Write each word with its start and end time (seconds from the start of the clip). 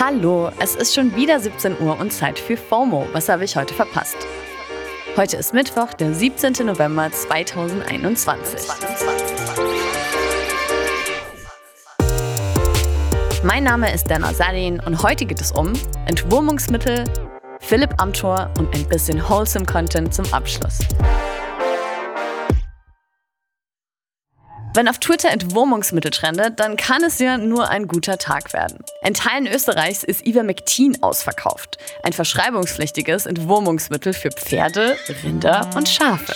Hallo, 0.00 0.52
es 0.60 0.76
ist 0.76 0.94
schon 0.94 1.16
wieder 1.16 1.40
17 1.40 1.80
Uhr 1.80 1.98
und 1.98 2.12
Zeit 2.12 2.38
für 2.38 2.56
FOMO. 2.56 3.08
Was 3.12 3.28
habe 3.28 3.42
ich 3.42 3.56
heute 3.56 3.74
verpasst? 3.74 4.16
Heute 5.16 5.36
ist 5.36 5.52
Mittwoch, 5.52 5.92
der 5.92 6.14
17. 6.14 6.64
November 6.64 7.10
2021. 7.10 8.60
Mein 13.42 13.64
Name 13.64 13.92
ist 13.92 14.08
Dana 14.08 14.32
Sadin 14.32 14.78
und 14.78 15.02
heute 15.02 15.26
geht 15.26 15.40
es 15.40 15.50
um 15.50 15.72
Entwurmungsmittel, 16.06 17.02
Philipp 17.58 18.00
Amthor 18.00 18.50
und 18.56 18.72
ein 18.76 18.86
bisschen 18.86 19.20
wholesome 19.28 19.66
Content 19.66 20.14
zum 20.14 20.32
Abschluss. 20.32 20.78
Wenn 24.74 24.86
auf 24.88 24.98
Twitter 24.98 25.30
Entwurmungsmittel 25.30 26.10
trendet, 26.10 26.60
dann 26.60 26.76
kann 26.76 27.02
es 27.02 27.18
ja 27.18 27.38
nur 27.38 27.68
ein 27.68 27.88
guter 27.88 28.18
Tag 28.18 28.52
werden. 28.52 28.78
In 29.02 29.14
Teilen 29.14 29.46
Österreichs 29.46 30.04
ist 30.04 30.26
Ivermectin 30.26 31.02
ausverkauft. 31.02 31.78
Ein 32.02 32.12
verschreibungspflichtiges 32.12 33.26
Entwurmungsmittel 33.26 34.12
für 34.12 34.30
Pferde, 34.30 34.96
Rinder 35.24 35.68
und 35.74 35.88
Schafe. 35.88 36.34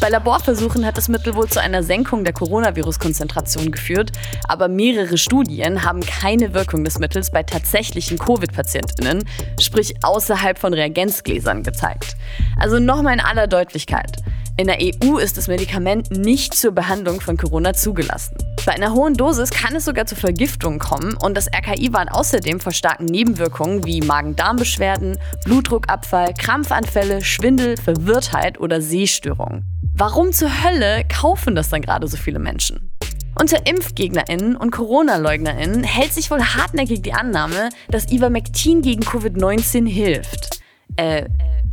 Bei 0.00 0.08
Laborversuchen 0.08 0.86
hat 0.86 0.96
das 0.96 1.08
Mittel 1.08 1.34
wohl 1.34 1.48
zu 1.48 1.60
einer 1.60 1.82
Senkung 1.82 2.24
der 2.24 2.32
Coronavirus-Konzentration 2.32 3.70
geführt, 3.70 4.12
aber 4.48 4.68
mehrere 4.68 5.18
Studien 5.18 5.84
haben 5.84 6.00
keine 6.00 6.54
Wirkung 6.54 6.84
des 6.84 6.98
Mittels 6.98 7.30
bei 7.30 7.42
tatsächlichen 7.42 8.18
Covid-PatientInnen, 8.18 9.28
sprich 9.60 9.94
außerhalb 10.02 10.58
von 10.58 10.72
Reagenzgläsern, 10.72 11.62
gezeigt. 11.62 12.16
Also 12.58 12.78
nochmal 12.78 13.12
in 13.12 13.20
aller 13.20 13.46
Deutlichkeit. 13.46 14.16
In 14.60 14.66
der 14.66 14.76
EU 14.78 15.16
ist 15.16 15.38
das 15.38 15.48
Medikament 15.48 16.10
nicht 16.10 16.52
zur 16.52 16.72
Behandlung 16.72 17.22
von 17.22 17.38
Corona 17.38 17.72
zugelassen. 17.72 18.36
Bei 18.66 18.72
einer 18.72 18.92
hohen 18.92 19.14
Dosis 19.14 19.48
kann 19.48 19.74
es 19.74 19.86
sogar 19.86 20.04
zu 20.04 20.14
Vergiftungen 20.14 20.78
kommen 20.78 21.14
und 21.14 21.34
das 21.34 21.46
RKI 21.46 21.94
warnt 21.94 22.12
außerdem 22.12 22.60
vor 22.60 22.72
starken 22.72 23.06
Nebenwirkungen 23.06 23.86
wie 23.86 24.02
Magen-Darm-Beschwerden, 24.02 25.16
Blutdruckabfall, 25.46 26.34
Krampfanfälle, 26.34 27.24
Schwindel, 27.24 27.78
Verwirrtheit 27.78 28.60
oder 28.60 28.82
Sehstörungen. 28.82 29.64
Warum 29.94 30.30
zur 30.30 30.50
Hölle 30.62 31.04
kaufen 31.08 31.54
das 31.54 31.70
dann 31.70 31.80
gerade 31.80 32.06
so 32.06 32.18
viele 32.18 32.38
Menschen? 32.38 32.90
Unter 33.36 33.66
ImpfgegnerInnen 33.66 34.56
und 34.56 34.72
Corona-LeugnerInnen 34.72 35.84
hält 35.84 36.12
sich 36.12 36.30
wohl 36.30 36.42
hartnäckig 36.42 37.00
die 37.00 37.14
Annahme, 37.14 37.70
dass 37.88 38.12
Ivermectin 38.12 38.82
gegen 38.82 39.00
Covid-19 39.00 39.88
hilft. 39.88 40.60
Äh, 40.96 41.30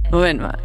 Moment 0.10 0.40
mal. 0.40 0.58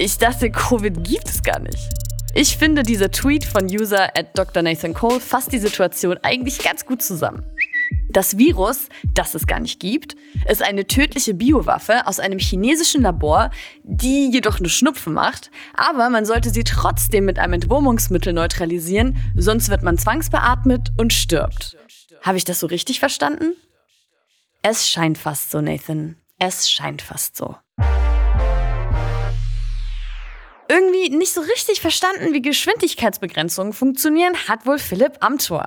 Ich 0.00 0.16
dachte, 0.16 0.48
Covid 0.52 1.02
gibt 1.02 1.28
es 1.28 1.42
gar 1.42 1.58
nicht. 1.58 1.88
Ich 2.32 2.56
finde, 2.56 2.84
dieser 2.84 3.10
Tweet 3.10 3.44
von 3.44 3.64
User 3.64 4.16
at 4.16 4.38
Dr. 4.38 4.62
Nathan 4.62 4.94
Cole 4.94 5.18
fasst 5.18 5.52
die 5.52 5.58
Situation 5.58 6.16
eigentlich 6.22 6.62
ganz 6.62 6.86
gut 6.86 7.02
zusammen. 7.02 7.42
Das 8.08 8.38
Virus, 8.38 8.88
das 9.12 9.34
es 9.34 9.48
gar 9.48 9.58
nicht 9.58 9.80
gibt, 9.80 10.14
ist 10.48 10.62
eine 10.62 10.86
tödliche 10.86 11.34
Biowaffe 11.34 12.06
aus 12.06 12.20
einem 12.20 12.38
chinesischen 12.38 13.02
Labor, 13.02 13.50
die 13.82 14.30
jedoch 14.30 14.60
nur 14.60 14.70
Schnupfen 14.70 15.14
macht, 15.14 15.50
aber 15.74 16.10
man 16.10 16.24
sollte 16.24 16.50
sie 16.50 16.62
trotzdem 16.62 17.24
mit 17.24 17.40
einem 17.40 17.54
Entwurmungsmittel 17.54 18.32
neutralisieren, 18.32 19.16
sonst 19.34 19.68
wird 19.68 19.82
man 19.82 19.98
zwangsbeatmet 19.98 20.92
und 20.96 21.12
stirbt. 21.12 21.76
Habe 22.22 22.36
ich 22.36 22.44
das 22.44 22.60
so 22.60 22.68
richtig 22.68 23.00
verstanden? 23.00 23.56
Es 24.62 24.88
scheint 24.88 25.18
fast 25.18 25.50
so, 25.50 25.60
Nathan. 25.60 26.14
Es 26.38 26.70
scheint 26.70 27.02
fast 27.02 27.36
so 27.36 27.56
irgendwie 30.68 31.10
nicht 31.10 31.32
so 31.32 31.40
richtig 31.40 31.80
verstanden, 31.80 32.32
wie 32.32 32.42
Geschwindigkeitsbegrenzungen 32.42 33.72
funktionieren, 33.72 34.34
hat 34.48 34.66
wohl 34.66 34.78
Philipp 34.78 35.16
Amthor. 35.20 35.66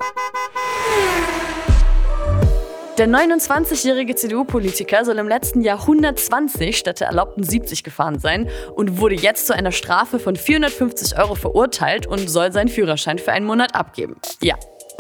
Der 2.98 3.08
29-jährige 3.08 4.16
CDU-Politiker 4.16 5.06
soll 5.06 5.18
im 5.18 5.28
letzten 5.28 5.62
Jahr 5.62 5.80
120 5.80 6.78
statt 6.78 7.00
der 7.00 7.08
erlaubten 7.08 7.42
70 7.42 7.84
gefahren 7.84 8.20
sein 8.20 8.50
und 8.76 9.00
wurde 9.00 9.16
jetzt 9.16 9.48
zu 9.48 9.56
einer 9.56 9.72
Strafe 9.72 10.20
von 10.20 10.36
450 10.36 11.18
Euro 11.18 11.34
verurteilt 11.36 12.06
und 12.06 12.30
soll 12.30 12.52
seinen 12.52 12.68
Führerschein 12.68 13.18
für 13.18 13.32
einen 13.32 13.46
Monat 13.46 13.74
abgeben. 13.74 14.18
Ja, 14.42 14.56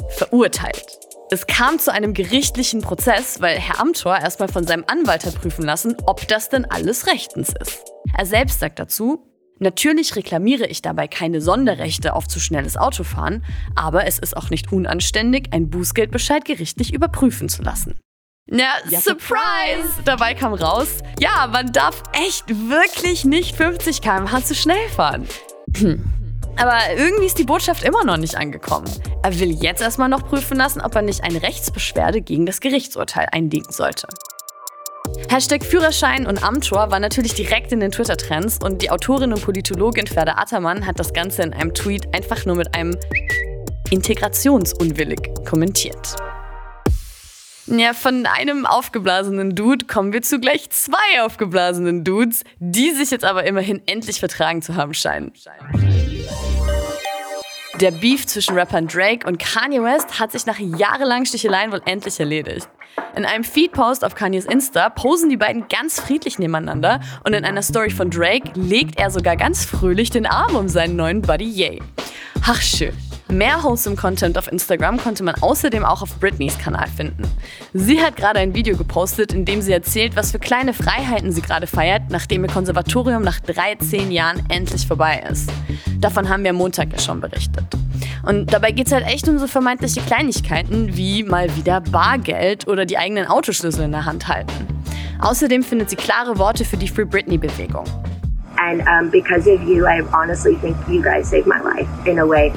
verurteilt. 0.09 0.99
Es 1.29 1.45
kam 1.47 1.79
zu 1.79 1.93
einem 1.93 2.13
gerichtlichen 2.13 2.81
Prozess, 2.81 3.39
weil 3.39 3.59
Herr 3.59 3.79
Amthor 3.79 4.17
erstmal 4.17 4.49
von 4.49 4.65
seinem 4.65 4.83
Anwalt 4.87 5.25
hat 5.25 5.35
prüfen 5.35 5.63
lassen, 5.63 5.95
ob 6.05 6.27
das 6.27 6.49
denn 6.49 6.65
alles 6.65 7.07
rechtens 7.07 7.53
ist. 7.61 7.83
Er 8.17 8.25
selbst 8.25 8.61
sagt 8.61 8.79
dazu, 8.79 9.30
Natürlich 9.63 10.15
reklamiere 10.15 10.65
ich 10.65 10.81
dabei 10.81 11.07
keine 11.07 11.39
Sonderrechte 11.39 12.15
auf 12.15 12.27
zu 12.27 12.39
schnelles 12.39 12.77
Autofahren, 12.77 13.45
aber 13.75 14.07
es 14.07 14.17
ist 14.17 14.35
auch 14.35 14.49
nicht 14.49 14.71
unanständig, 14.71 15.49
ein 15.51 15.69
Bußgeldbescheid 15.69 16.43
gerichtlich 16.45 16.91
überprüfen 16.91 17.47
zu 17.47 17.61
lassen. 17.61 17.99
Ja, 18.49 18.73
ja 18.89 18.99
surprise! 18.99 20.01
Dabei 20.03 20.33
kam 20.33 20.55
raus, 20.55 20.87
ja, 21.19 21.45
man 21.45 21.71
darf 21.71 22.01
echt 22.11 22.49
wirklich 22.49 23.23
nicht 23.23 23.55
50 23.55 24.01
km/h 24.01 24.43
zu 24.43 24.55
schnell 24.55 24.89
fahren. 24.89 25.27
Hm. 25.77 26.11
Aber 26.57 26.79
irgendwie 26.97 27.27
ist 27.27 27.37
die 27.37 27.43
Botschaft 27.43 27.83
immer 27.83 28.03
noch 28.03 28.17
nicht 28.17 28.35
angekommen. 28.35 28.89
Er 29.21 29.39
will 29.39 29.51
jetzt 29.51 29.83
erstmal 29.83 30.09
noch 30.09 30.27
prüfen 30.27 30.57
lassen, 30.57 30.81
ob 30.81 30.95
er 30.95 31.03
nicht 31.03 31.23
eine 31.23 31.43
Rechtsbeschwerde 31.43 32.21
gegen 32.21 32.47
das 32.47 32.61
Gerichtsurteil 32.61 33.27
einlegen 33.31 33.71
sollte. 33.71 34.07
Hashtag 35.31 35.63
Führerschein 35.63 36.27
und 36.27 36.43
Amtor 36.43 36.91
war 36.91 36.99
natürlich 36.99 37.33
direkt 37.33 37.71
in 37.71 37.79
den 37.79 37.91
Twitter-Trends 37.91 38.59
und 38.61 38.81
die 38.81 38.89
Autorin 38.89 39.31
und 39.31 39.41
Politologin 39.41 40.05
Ferda 40.05 40.33
Attermann 40.33 40.85
hat 40.85 40.99
das 40.99 41.13
Ganze 41.13 41.43
in 41.43 41.53
einem 41.53 41.73
Tweet 41.73 42.13
einfach 42.13 42.45
nur 42.45 42.57
mit 42.57 42.75
einem 42.75 42.97
integrationsunwillig 43.91 45.21
kommentiert. 45.49 46.17
Ja, 47.67 47.93
von 47.93 48.25
einem 48.25 48.65
aufgeblasenen 48.65 49.55
Dude 49.55 49.85
kommen 49.85 50.11
wir 50.11 50.21
zu 50.21 50.41
gleich 50.41 50.69
zwei 50.69 51.21
aufgeblasenen 51.23 52.03
Dudes, 52.03 52.43
die 52.59 52.91
sich 52.91 53.09
jetzt 53.09 53.23
aber 53.23 53.45
immerhin 53.45 53.81
endlich 53.85 54.19
vertragen 54.19 54.61
zu 54.61 54.75
haben 54.75 54.93
scheinen. 54.93 55.31
Der 57.81 57.89
Beef 57.89 58.27
zwischen 58.27 58.53
Rappern 58.53 58.85
Drake 58.85 59.25
und 59.27 59.39
Kanye 59.39 59.81
West 59.81 60.19
hat 60.19 60.31
sich 60.31 60.45
nach 60.45 60.59
jahrelangen 60.59 61.25
Sticheleien 61.25 61.71
wohl 61.71 61.81
endlich 61.85 62.19
erledigt. 62.19 62.69
In 63.15 63.25
einem 63.25 63.43
Feed-Post 63.43 64.05
auf 64.05 64.13
Kanyes 64.13 64.45
Insta 64.45 64.89
posen 64.89 65.31
die 65.31 65.37
beiden 65.37 65.67
ganz 65.67 65.99
friedlich 65.99 66.37
nebeneinander 66.37 66.99
und 67.23 67.33
in 67.33 67.43
einer 67.43 67.63
Story 67.63 67.89
von 67.89 68.11
Drake 68.11 68.51
legt 68.53 68.99
er 68.99 69.09
sogar 69.09 69.35
ganz 69.35 69.65
fröhlich 69.65 70.11
den 70.11 70.27
Arm 70.27 70.55
um 70.55 70.69
seinen 70.69 70.95
neuen 70.95 71.23
Buddy 71.23 71.49
Ye. 71.49 71.81
Ach 72.45 72.61
schön. 72.61 72.93
Mehr 73.31 73.63
wholesome 73.63 73.95
Content 73.95 74.37
auf 74.37 74.51
Instagram 74.51 74.97
konnte 74.97 75.23
man 75.23 75.35
außerdem 75.35 75.85
auch 75.85 76.01
auf 76.01 76.19
Britneys 76.19 76.57
Kanal 76.57 76.87
finden. 76.87 77.23
Sie 77.73 78.01
hat 78.01 78.17
gerade 78.17 78.39
ein 78.39 78.53
Video 78.53 78.75
gepostet, 78.75 79.31
in 79.31 79.45
dem 79.45 79.61
sie 79.61 79.71
erzählt, 79.71 80.17
was 80.17 80.33
für 80.33 80.39
kleine 80.39 80.73
Freiheiten 80.73 81.31
sie 81.31 81.41
gerade 81.41 81.65
feiert, 81.65 82.03
nachdem 82.09 82.43
ihr 82.43 82.51
Konservatorium 82.51 83.23
nach 83.23 83.39
13 83.39 84.11
Jahren 84.11 84.43
endlich 84.49 84.85
vorbei 84.85 85.23
ist. 85.31 85.49
Davon 86.01 86.27
haben 86.27 86.43
wir 86.43 86.49
am 86.49 86.57
Montag 86.57 86.91
ja 86.91 86.99
schon 86.99 87.21
berichtet. 87.21 87.63
Und 88.23 88.51
dabei 88.51 88.73
geht 88.73 88.87
es 88.87 88.91
halt 88.91 89.07
echt 89.07 89.25
um 89.29 89.39
so 89.39 89.47
vermeintliche 89.47 90.01
Kleinigkeiten 90.01 90.97
wie 90.97 91.23
mal 91.23 91.55
wieder 91.55 91.79
Bargeld 91.79 92.67
oder 92.67 92.85
die 92.85 92.97
eigenen 92.97 93.27
Autoschlüssel 93.27 93.85
in 93.85 93.93
der 93.93 94.03
Hand 94.03 94.27
halten. 94.27 94.67
Außerdem 95.21 95.63
findet 95.63 95.89
sie 95.89 95.95
klare 95.95 96.37
Worte 96.37 96.65
für 96.65 96.75
die 96.75 96.89
Free 96.89 97.05
Britney-Bewegung. 97.05 97.85
And 98.57 98.81
um, 98.81 99.09
because 99.09 99.49
of 99.49 99.61
you, 99.63 99.87
I 99.87 100.01
honestly 100.13 100.55
think 100.55 100.75
you 100.89 101.01
guys 101.01 101.29
saved 101.29 101.47
my 101.47 101.61
life 101.61 101.87
in 102.05 102.19
a 102.19 102.27
way. 102.27 102.51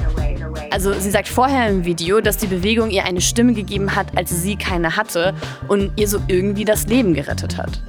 Also 0.71 0.93
sie 0.93 1.11
sagt 1.11 1.27
vorher 1.27 1.69
im 1.69 1.85
Video, 1.85 2.21
dass 2.21 2.37
die 2.37 2.47
Bewegung 2.47 2.89
ihr 2.89 3.05
eine 3.05 3.21
Stimme 3.21 3.53
gegeben 3.53 3.95
hat, 3.95 4.17
als 4.17 4.29
sie 4.29 4.55
keine 4.55 4.95
hatte 4.95 5.33
und 5.67 5.91
ihr 5.97 6.07
so 6.07 6.19
irgendwie 6.27 6.65
das 6.65 6.87
Leben 6.87 7.13
gerettet 7.13 7.57
hat. 7.57 7.81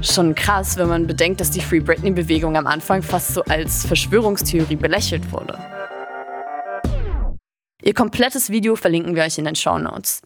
Schon 0.00 0.34
krass, 0.34 0.76
wenn 0.76 0.88
man 0.88 1.06
bedenkt, 1.06 1.40
dass 1.40 1.50
die 1.50 1.60
Free 1.60 1.80
Britney-Bewegung 1.80 2.56
am 2.56 2.66
Anfang 2.66 3.02
fast 3.02 3.34
so 3.34 3.42
als 3.44 3.86
Verschwörungstheorie 3.86 4.76
belächelt 4.76 5.30
wurde. 5.30 5.58
Ihr 7.84 7.94
komplettes 7.94 8.50
Video 8.50 8.76
verlinken 8.76 9.14
wir 9.14 9.22
euch 9.24 9.38
in 9.38 9.44
den 9.44 9.56
Show 9.56 9.78
Notes. 9.78 10.22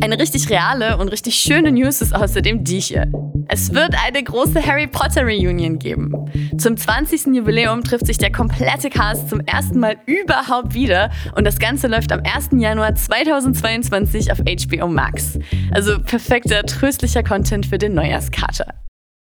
Eine 0.00 0.18
richtig 0.18 0.50
reale 0.50 0.98
und 0.98 1.08
richtig 1.08 1.36
schöne 1.36 1.72
News 1.72 2.02
ist 2.02 2.14
außerdem 2.14 2.62
die 2.62 2.80
hier. 2.80 3.10
Es 3.48 3.72
wird 3.74 3.94
eine 4.04 4.22
große 4.22 4.64
Harry 4.64 4.86
Potter 4.86 5.22
Reunion 5.22 5.78
geben. 5.78 6.30
Zum 6.58 6.76
20. 6.76 7.26
Jubiläum 7.34 7.82
trifft 7.84 8.06
sich 8.06 8.18
der 8.18 8.32
komplette 8.32 8.90
Cast 8.90 9.28
zum 9.28 9.40
ersten 9.40 9.80
Mal 9.80 9.96
überhaupt 10.06 10.74
wieder 10.74 11.10
und 11.36 11.44
das 11.44 11.58
Ganze 11.58 11.86
läuft 11.86 12.12
am 12.12 12.20
1. 12.24 12.50
Januar 12.52 12.94
2022 12.94 14.32
auf 14.32 14.38
HBO 14.38 14.88
Max. 14.88 15.38
Also 15.72 16.00
perfekter, 16.00 16.62
tröstlicher 16.64 17.22
Content 17.22 17.66
für 17.66 17.78
den 17.78 17.94
Neujahrskater. 17.94 18.74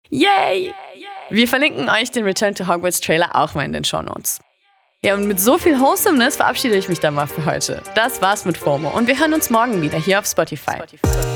Yay! 0.08 0.72
Wir 1.28 1.48
verlinken 1.48 1.88
euch 1.88 2.10
den 2.10 2.24
Return 2.24 2.54
to 2.54 2.68
Hogwarts 2.68 3.00
Trailer 3.00 3.34
auch 3.34 3.54
mal 3.54 3.64
in 3.64 3.72
den 3.72 3.84
Show 3.84 4.02
Notes. 4.02 4.40
Ja, 5.02 5.14
und 5.14 5.26
mit 5.26 5.38
so 5.38 5.58
viel 5.58 5.78
Wholesomeness 5.78 6.36
verabschiede 6.36 6.76
ich 6.76 6.88
mich 6.88 7.00
dann 7.00 7.14
mal 7.14 7.26
für 7.26 7.44
heute. 7.44 7.82
Das 7.94 8.22
war's 8.22 8.44
mit 8.44 8.56
FOMO 8.56 8.88
und 8.90 9.08
wir 9.08 9.18
hören 9.18 9.34
uns 9.34 9.50
morgen 9.50 9.82
wieder 9.82 9.98
hier 9.98 10.18
auf 10.18 10.26
Spotify. 10.26 10.76
Spotify. 10.76 11.35